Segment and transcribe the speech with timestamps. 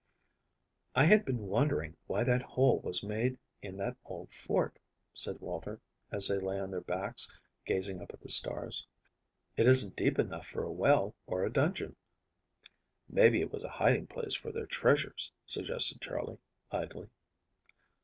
[0.95, 4.79] "I have been wondering why that hole was made in that old fort,"
[5.13, 5.79] said Walter,
[6.11, 8.87] as they lay on their backs gazing up at the stars.
[9.57, 11.97] "It isn't deep enough for a well or a dungeon."
[13.07, 16.39] "Maybe it was a hiding place for their treasures," suggested Charley,
[16.71, 17.11] idly.